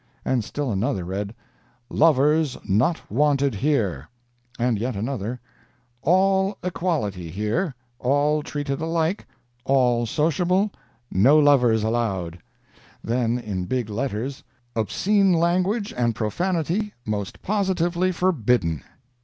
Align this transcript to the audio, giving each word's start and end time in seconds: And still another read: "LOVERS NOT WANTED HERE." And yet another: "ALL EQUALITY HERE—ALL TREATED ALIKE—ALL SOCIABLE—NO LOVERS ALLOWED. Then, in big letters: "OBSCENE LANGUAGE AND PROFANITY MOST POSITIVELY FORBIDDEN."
And 0.25 0.43
still 0.43 0.71
another 0.71 1.05
read: 1.05 1.35
"LOVERS 1.91 2.57
NOT 2.67 3.11
WANTED 3.11 3.53
HERE." 3.53 4.09
And 4.57 4.79
yet 4.79 4.95
another: 4.95 5.39
"ALL 6.01 6.57
EQUALITY 6.63 7.29
HERE—ALL 7.29 8.41
TREATED 8.41 8.81
ALIKE—ALL 8.81 10.07
SOCIABLE—NO 10.07 11.37
LOVERS 11.39 11.83
ALLOWED. 11.83 12.39
Then, 13.03 13.37
in 13.37 13.65
big 13.65 13.89
letters: 13.89 14.43
"OBSCENE 14.75 15.33
LANGUAGE 15.33 15.93
AND 15.93 16.15
PROFANITY 16.15 16.95
MOST 17.05 17.39
POSITIVELY 17.43 18.11
FORBIDDEN." 18.11 18.81